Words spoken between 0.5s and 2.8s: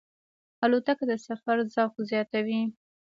الوتکه د سفر ذوق زیاتوي.